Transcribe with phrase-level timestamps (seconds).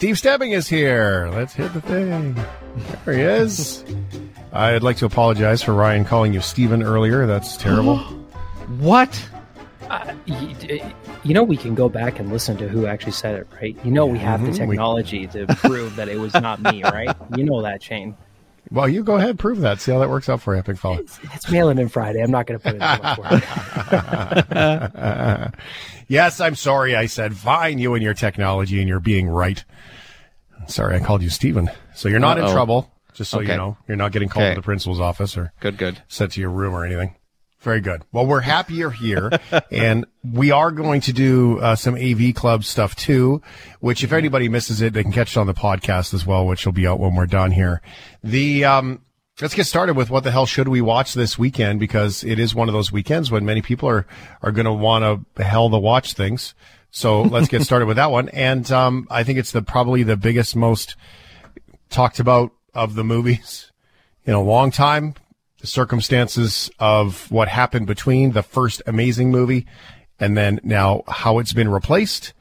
[0.00, 1.28] Steve Stebbing is here.
[1.34, 2.34] Let's hit the thing.
[3.04, 3.84] There he is.
[4.50, 7.26] I'd like to apologize for Ryan calling you Steven earlier.
[7.26, 7.98] That's terrible.
[8.78, 9.28] what?
[9.90, 10.80] Uh, you,
[11.22, 13.76] you, know, we can go back and listen to who actually said it, right?
[13.84, 14.52] You know, we have mm-hmm.
[14.52, 15.44] the technology we...
[15.44, 17.14] to prove that it was not me, right?
[17.36, 18.16] You know that, Shane.
[18.72, 19.80] Well, you go ahead, prove that.
[19.80, 20.98] See how that works out for you, big fella.
[20.98, 22.22] It's, it's mailing in Friday.
[22.22, 23.42] I'm not going to put it in much work.
[26.08, 26.94] yes, I'm sorry.
[26.94, 27.78] I said fine.
[27.78, 29.64] You and your technology and your being right.
[30.68, 31.68] Sorry, I called you Stephen.
[31.94, 32.46] So you're not Uh-oh.
[32.46, 32.92] in trouble.
[33.12, 33.50] Just so okay.
[33.50, 34.54] you know, you're not getting called okay.
[34.54, 37.16] to the principal's office or good, good, sent to your room or anything.
[37.60, 38.04] Very good.
[38.10, 39.30] Well, we're happy you're here,
[39.70, 43.42] and we are going to do uh, some AV Club stuff too.
[43.80, 46.64] Which, if anybody misses it, they can catch it on the podcast as well, which
[46.64, 47.82] will be out when we're done here.
[48.24, 49.02] The um,
[49.42, 52.54] let's get started with what the hell should we watch this weekend because it is
[52.54, 54.06] one of those weekends when many people are
[54.42, 56.54] are going to want to hell to watch things.
[56.90, 58.30] So let's get started with that one.
[58.32, 60.96] And um, I think it's the probably the biggest, most
[61.90, 63.70] talked about of the movies
[64.24, 65.14] in a long time
[65.60, 69.66] the circumstances of what happened between the first amazing movie
[70.18, 72.32] and then now how it's been replaced.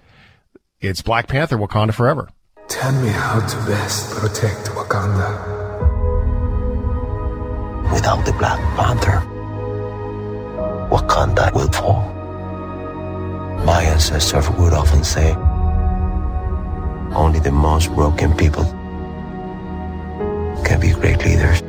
[0.79, 2.29] It's Black Panther Wakanda Forever.
[2.67, 5.57] Tell me how to best protect Wakanda.
[7.93, 9.21] Without the Black Panther,
[10.89, 12.13] Wakanda will fall.
[13.65, 15.33] My ancestors would often say,
[17.13, 18.63] only the most broken people
[20.63, 21.61] can be great leaders.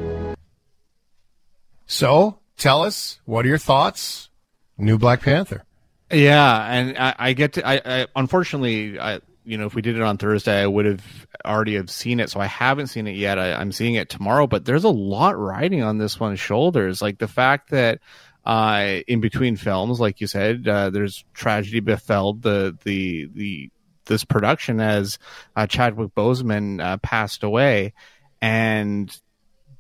[1.91, 4.31] So tell us, what are your thoughts?
[4.79, 5.65] New Black Panther.
[6.09, 7.67] Yeah, and I, I get to.
[7.67, 11.27] I, I, unfortunately, I you know, if we did it on Thursday, I would have
[11.45, 12.31] already have seen it.
[12.31, 13.41] So I haven't seen it yet.
[13.41, 17.03] I, am seeing it tomorrow, but there's a lot riding on this one's shoulders.
[17.03, 17.99] Like the fact that
[18.45, 23.71] uh, in between films, like you said, uh, there's tragedy befell the the the
[24.05, 25.19] this production as
[25.57, 27.95] uh, Chadwick Boseman uh, passed away,
[28.41, 29.21] and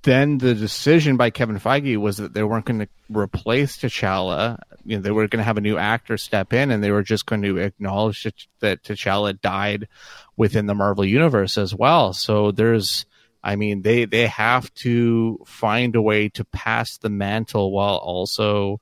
[0.02, 4.58] then the decision by Kevin Feige was that they weren't going to replace T'Challa.
[4.84, 7.02] You know, they were going to have a new actor step in, and they were
[7.02, 8.27] just going to acknowledge
[8.60, 9.89] that T'Challa died
[10.36, 12.12] within the Marvel universe as well.
[12.14, 13.05] So there's,
[13.44, 18.80] I mean, they they have to find a way to pass the mantle while also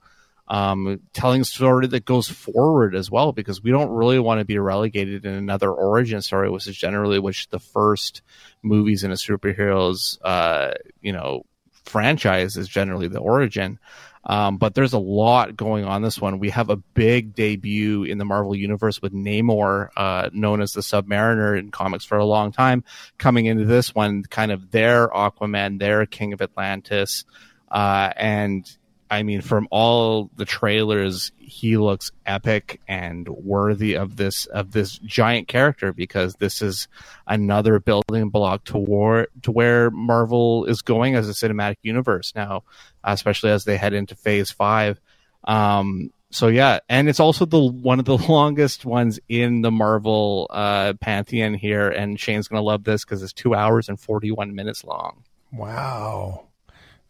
[0.49, 4.59] um, telling story that goes forward as well, because we don't really want to be
[4.59, 8.23] relegated in another origin story, which is generally which the first
[8.63, 10.73] movies in a superheroes, uh,
[11.03, 11.45] you know,
[11.85, 13.79] franchise is generally the origin.
[14.25, 16.39] Um, but there's a lot going on this one.
[16.39, 20.83] We have a big debut in the Marvel universe with Namor, uh, known as the
[20.83, 22.85] Submariner in comics for a long time,
[23.17, 27.25] coming into this one, kind of their Aquaman, their King of Atlantis.
[27.71, 28.78] Uh, and
[29.11, 34.99] I mean, from all the trailers, he looks epic and worthy of this of this
[34.99, 36.89] giant character because this is
[37.27, 42.65] another building block toward to where Marvel is going as a cinematic universe now,
[43.03, 45.01] especially as they head into Phase Five.
[45.45, 50.49] Um, so yeah, and it's also the one of the longest ones in the Marvel
[50.51, 54.55] uh, pantheon here, and Shane's gonna love this because it's two hours and forty one
[54.55, 55.25] minutes long.
[55.53, 56.49] Wow.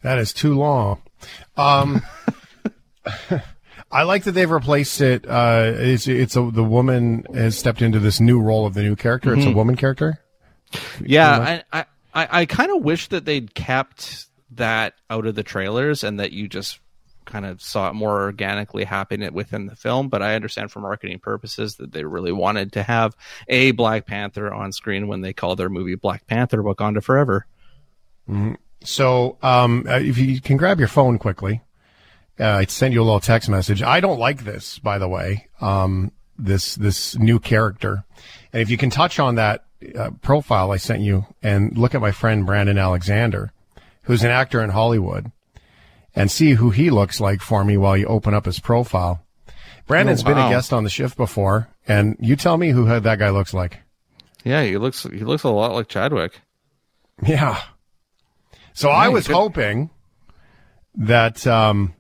[0.03, 1.03] That is too long.
[1.57, 2.03] Um,
[3.91, 5.27] I like that they've replaced it.
[5.27, 8.97] Uh, it's it's a, the woman has stepped into this new role of the new
[8.97, 9.31] character.
[9.31, 9.39] Mm-hmm.
[9.39, 9.59] It's a mm-hmm.
[9.59, 10.21] woman character.
[11.05, 16.05] Yeah, I I, I kind of wish that they'd kept that out of the trailers
[16.05, 16.81] and that you just
[17.25, 20.09] kind of saw it more organically happen within the film.
[20.09, 23.15] But I understand for marketing purposes that they really wanted to have
[23.47, 27.47] a Black Panther on screen when they call their movie Black Panther Wakanda Forever.
[28.29, 28.55] Mm-hmm.
[28.85, 31.63] So, um, uh, if you can grab your phone quickly,
[32.39, 33.83] uh, I sent you a little text message.
[33.83, 35.49] I don't like this, by the way.
[35.61, 38.05] Um, this this new character,
[38.53, 39.65] and if you can touch on that
[39.97, 43.53] uh, profile I sent you and look at my friend Brandon Alexander,
[44.05, 45.33] who's an actor in Hollywood,
[46.15, 49.25] and see who he looks like for me while you open up his profile.
[49.87, 50.35] Brandon's oh, wow.
[50.35, 53.55] been a guest on the shift before, and you tell me who that guy looks
[53.55, 53.79] like.
[54.45, 56.41] Yeah, he looks he looks a lot like Chadwick.
[57.27, 57.61] Yeah,
[58.79, 59.91] so I was hoping
[60.95, 61.95] that um,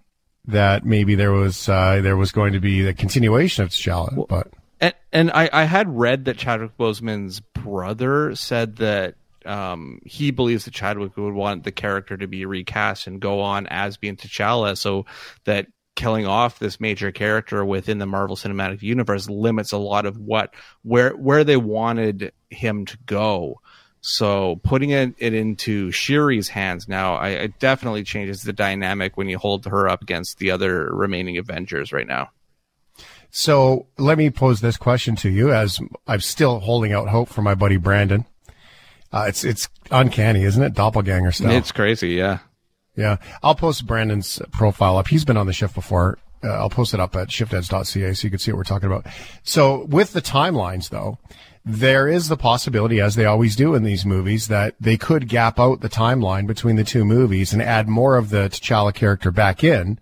[0.47, 4.27] that maybe there was uh, there was going to be the continuation of T'Challa, well,
[4.29, 4.49] but
[4.81, 10.65] and, and I, I had read that Chadwick Boseman's brother said that um, he believes
[10.65, 14.77] that Chadwick would want the character to be recast and go on as being T'Challa,
[14.77, 15.07] so
[15.45, 15.67] that
[15.97, 20.55] killing off this major character within the Marvel Cinematic Universe limits a lot of what
[20.83, 23.61] where where they wanted him to go.
[24.11, 29.29] So putting it, it into Shuri's hands now, I, it definitely changes the dynamic when
[29.29, 32.31] you hold her up against the other remaining Avengers right now.
[33.31, 37.43] So let me pose this question to you as I'm still holding out hope for
[37.43, 38.25] my buddy Brandon.
[39.13, 40.73] Uh, it's, it's uncanny, isn't it?
[40.73, 41.53] Doppelganger stuff.
[41.53, 42.39] It's crazy, yeah.
[42.97, 43.19] Yeah.
[43.43, 45.09] I'll post Brandon's profile up.
[45.09, 46.19] He's been on the shift before.
[46.43, 49.06] Uh, I'll post it up at shifteds.ca so you can see what we're talking about.
[49.43, 51.19] So with the timelines though,
[51.64, 55.61] there is the possibility, as they always do in these movies, that they could gap
[55.61, 59.62] out the timeline between the two movies and add more of the T'Challa character back
[59.62, 59.99] in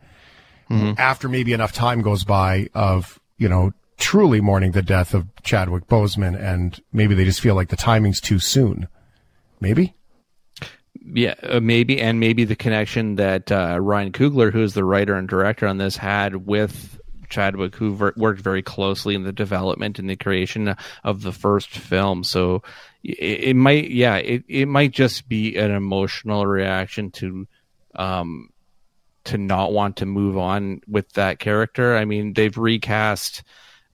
[0.71, 0.93] mm-hmm.
[0.97, 5.89] after maybe enough time goes by of, you know, truly mourning the death of Chadwick
[5.89, 8.87] Boseman and maybe they just feel like the timing's too soon.
[9.61, 9.95] Maybe?
[11.13, 15.15] Yeah, uh, maybe, and maybe the connection that uh, Ryan Coogler, who is the writer
[15.15, 19.99] and director on this, had with Chadwick, who ver- worked very closely in the development
[19.99, 20.75] and the creation
[21.05, 22.25] of the first film.
[22.25, 22.63] So
[23.05, 27.47] it, it might, yeah, it, it might just be an emotional reaction to,
[27.95, 28.51] um,
[29.25, 31.97] to not want to move on with that character.
[31.97, 33.43] I mean, they've recast.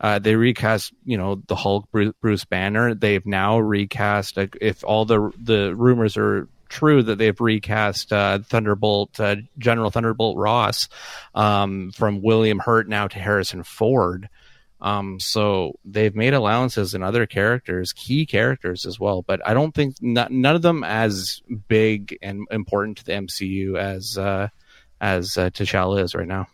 [0.01, 2.95] Uh, they recast, you know, the Hulk, Bruce Banner.
[2.95, 4.37] They've now recast.
[4.61, 10.37] if all the the rumors are true that they've recast uh, Thunderbolt uh, General Thunderbolt
[10.37, 10.89] Ross
[11.35, 14.29] um, from William Hurt now to Harrison Ford.
[14.81, 19.23] Um, so they've made allowances in other characters, key characters as well.
[19.23, 23.79] But I don't think not, none of them as big and important to the MCU
[23.79, 24.49] as uh,
[25.01, 26.49] as uh, T'Challa is right now.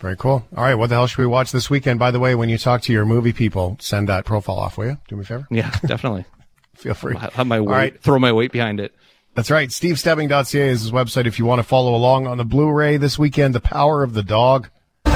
[0.00, 0.46] Very cool.
[0.56, 1.98] All right, what the hell should we watch this weekend?
[1.98, 4.86] By the way, when you talk to your movie people, send that profile off, will
[4.86, 4.98] you?
[5.08, 5.48] Do me a favor.
[5.50, 6.24] Yeah, definitely.
[6.74, 7.16] Feel free.
[7.16, 8.02] I'll have my weight, right.
[8.02, 8.94] throw my weight behind it.
[9.38, 9.68] That's right.
[9.68, 13.54] SteveStebbing.ca is his website if you want to follow along on the Blu-ray this weekend,
[13.54, 14.68] The Power of the Dog.
[15.04, 15.10] A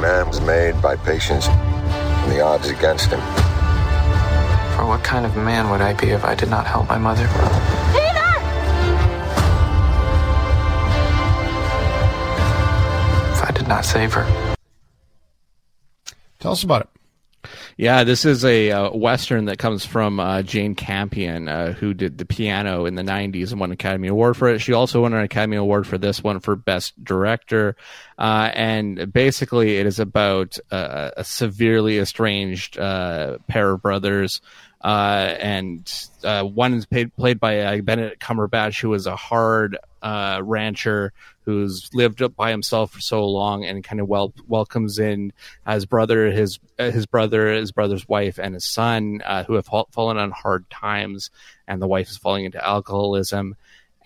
[0.00, 3.18] man's made by patience and the odds against him.
[4.76, 7.26] For what kind of man would I be if I did not help my mother?
[7.26, 8.30] Peter!
[13.32, 14.54] If I did not save her.
[16.38, 16.93] Tell us about it.
[17.76, 22.18] Yeah, this is a uh, western that comes from uh, Jane Campion, uh, who did
[22.18, 24.60] the piano in the '90s and won an Academy Award for it.
[24.60, 27.76] She also won an Academy Award for this one for Best Director.
[28.16, 34.40] Uh, and basically, it is about uh, a severely estranged uh, pair of brothers.
[34.84, 35.90] And
[36.24, 41.12] one is paid, played by Benedict Cumberbatch, who is a hard rancher
[41.44, 45.32] who's lived by himself for so long and kind of wel- welcomes in
[45.68, 50.16] his brother, his his brother, his brother's wife, and his son, uh, who have fallen
[50.16, 51.30] on hard times,
[51.68, 53.56] and the wife is falling into alcoholism.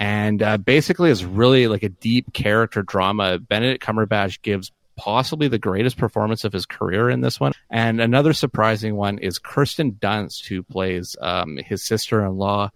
[0.01, 3.39] And uh, basically, is really like a deep character drama.
[3.39, 7.53] Benedict Cumberbatch gives possibly the greatest performance of his career in this one.
[7.71, 12.71] And another surprising one is Kirsten Dunst, who plays um, his sister in law.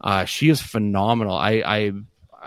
[0.00, 1.36] Uh, she is phenomenal.
[1.36, 1.92] I, I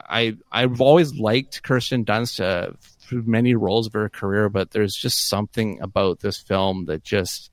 [0.09, 2.71] I I've always liked Kirsten Dunst uh,
[3.01, 7.51] through many roles of her career, but there's just something about this film that just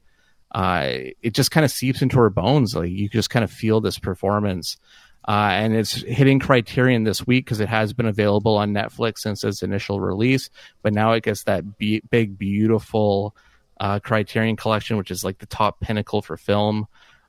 [0.52, 0.88] uh,
[1.22, 2.74] it just kind of seeps into her bones.
[2.76, 4.76] Like you just kind of feel this performance.
[5.26, 9.42] Uh, and it's hitting Criterion this week because it has been available on Netflix since
[9.42, 10.50] its initial release,
[10.82, 13.34] but now it gets that be- big, beautiful
[13.80, 16.86] uh, Criterion collection, which is like the top pinnacle for film,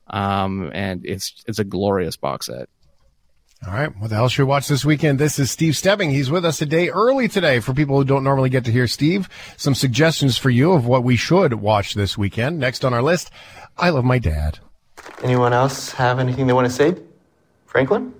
[0.08, 2.68] um, and it's it's a glorious box set.
[3.66, 3.90] All right.
[3.98, 5.18] What the hell should we watch this weekend?
[5.18, 6.10] This is Steve Stebbing.
[6.10, 7.60] He's with us a day early today.
[7.60, 11.02] For people who don't normally get to hear Steve, some suggestions for you of what
[11.02, 12.58] we should watch this weekend.
[12.58, 13.30] Next on our list,
[13.78, 14.58] I Love My Dad.
[15.22, 16.94] Anyone else have anything they want to say?
[17.76, 18.14] Franklin?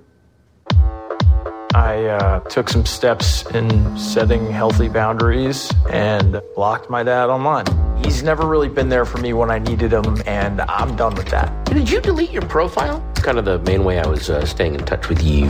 [1.75, 7.65] I uh, took some steps in setting healthy boundaries and blocked my dad online.
[8.05, 11.29] He's never really been there for me when I needed him, and I'm done with
[11.29, 11.65] that.
[11.65, 13.03] Did you delete your profile?
[13.13, 15.47] It's kind of the main way I was uh, staying in touch with you.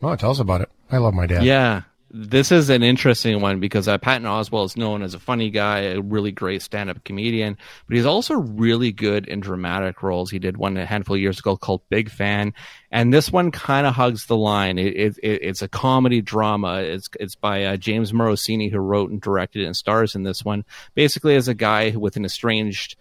[0.00, 0.70] Oh, tell us about it.
[0.90, 1.44] I love my dad.
[1.44, 5.50] Yeah this is an interesting one because uh, Patton Oswalt is known as a funny
[5.50, 10.30] guy, a really great stand-up comedian, but he's also really good in dramatic roles.
[10.30, 12.54] He did one a handful of years ago called Big Fan,
[12.90, 14.78] and this one kind of hugs the line.
[14.78, 16.80] It, it, it, it's a comedy drama.
[16.80, 20.64] It's it's by uh, James Morosini who wrote and directed and stars in this one.
[20.94, 22.96] Basically, as a guy with an estranged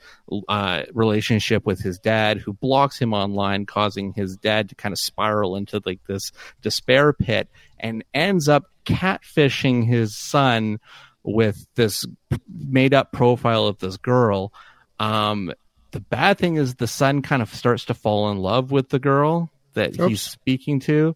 [0.50, 5.00] uh, relationship with his dad who blocks him online, causing his dad to kind of
[5.00, 7.48] spiral into like this despair pit,
[7.80, 10.80] and ends up catfishing his son
[11.24, 12.06] with this
[12.48, 14.52] made up profile of this girl.
[15.00, 15.54] Um,
[15.92, 19.00] the bad thing is the son kind of starts to fall in love with the
[19.00, 20.10] girl that Oops.
[20.10, 21.16] he's speaking to,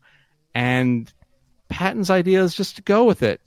[0.55, 1.11] and
[1.69, 3.41] Patton's idea is just to go with it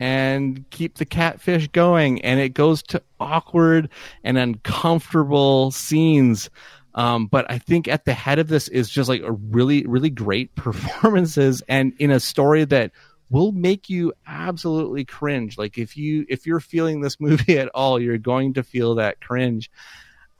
[0.00, 3.88] and keep the catfish going, and it goes to awkward
[4.22, 6.50] and uncomfortable scenes.
[6.94, 10.10] Um, but I think at the head of this is just like a really, really
[10.10, 12.92] great performances, and in a story that
[13.30, 15.58] will make you absolutely cringe.
[15.58, 19.20] Like if you if you're feeling this movie at all, you're going to feel that
[19.20, 19.70] cringe.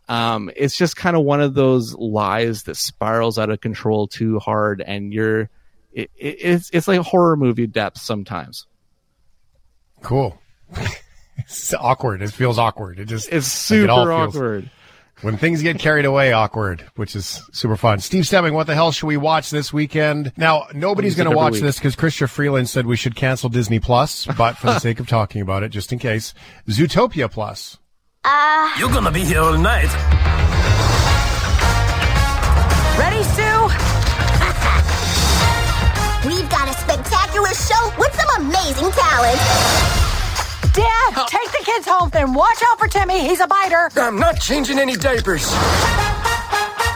[0.09, 4.39] Um, it's just kind of one of those lies that spirals out of control too
[4.39, 5.51] hard, and you're
[5.93, 8.67] it, it, it's it's like horror movie depth sometimes.
[10.03, 10.39] Cool.
[11.39, 12.21] it's awkward.
[12.21, 12.99] It feels awkward.
[12.99, 14.71] It just it's super like it awkward.
[15.23, 18.01] When things get carried away, awkward, which is super fun.
[18.01, 20.33] Steve Stebbing, what the hell should we watch this weekend?
[20.37, 21.63] Now, nobody's going to watch week.
[21.63, 25.07] this because Chrystia Freeland said we should cancel Disney Plus, but for the sake of
[25.07, 26.35] talking about it, just in case,
[26.69, 27.79] Zootopia Plus.
[28.25, 29.93] Uh, You're gonna be here all night.
[32.99, 33.69] Ready, Sue?
[36.27, 39.39] We've got a spectacular show with some amazing talent.
[40.73, 42.33] Dad, take the kids home then.
[42.33, 43.21] Watch out for Timmy.
[43.29, 43.91] He's a biter.
[43.97, 45.45] I'm not changing any diapers.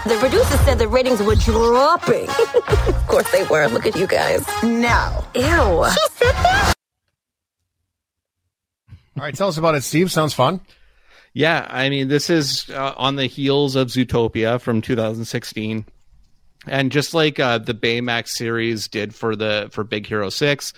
[0.07, 2.29] The producer said the ratings were dropping.
[2.69, 3.67] of course they were.
[3.69, 4.47] Look at you guys.
[4.63, 5.25] No.
[5.35, 5.43] Ew.
[5.43, 6.75] She said that?
[9.19, 10.11] All right, tell us about it, Steve.
[10.11, 10.61] Sounds fun.
[11.39, 15.85] Yeah, I mean, this is uh, on the heels of Zootopia from 2016.
[16.67, 20.73] And just like uh, the Baymax series did for the for Big Hero Six,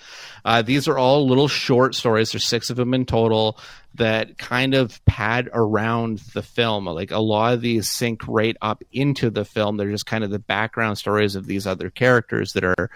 [0.45, 2.31] uh, these are all little short stories.
[2.31, 3.57] There's six of them in total
[3.95, 6.85] that kind of pad around the film.
[6.85, 9.77] Like a lot of these sync right up into the film.
[9.77, 12.91] They're just kind of the background stories of these other characters that are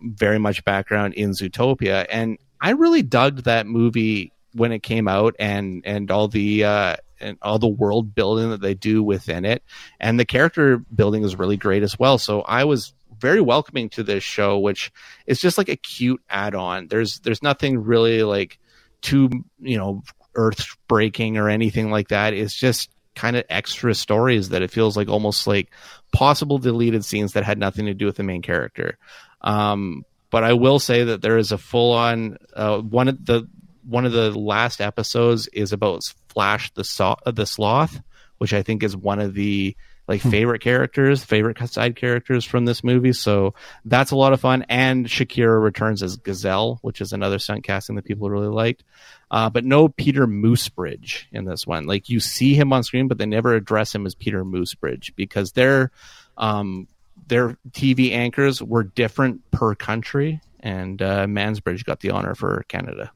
[0.00, 2.06] very much background in Zootopia.
[2.08, 6.96] And I really dug that movie when it came out and and all the uh,
[7.20, 9.62] and all the world building that they do within it,
[9.98, 12.18] and the character building is really great as well.
[12.18, 14.92] So I was very welcoming to this show, which
[15.26, 16.88] is just like a cute add-on.
[16.88, 18.58] There's there's nothing really like
[19.02, 20.02] too you know
[20.34, 22.34] earth breaking or anything like that.
[22.34, 25.70] It's just kind of extra stories that it feels like almost like
[26.12, 28.98] possible deleted scenes that had nothing to do with the main character.
[29.40, 33.48] Um, but I will say that there is a full on uh, one of the
[33.84, 38.00] one of the last episodes is about Flash the so- the sloth,
[38.38, 39.76] which I think is one of the
[40.10, 40.30] like hmm.
[40.30, 43.12] favorite characters, favorite side characters from this movie.
[43.12, 44.66] So that's a lot of fun.
[44.68, 48.82] And Shakira returns as Gazelle, which is another stunt casting that people really liked.
[49.30, 51.86] Uh, but no Peter Moosebridge in this one.
[51.86, 55.52] Like you see him on screen, but they never address him as Peter Moosebridge because
[55.52, 55.92] their
[56.36, 56.88] um,
[57.28, 63.12] their TV anchors were different per country, and uh, Mansbridge got the honor for Canada.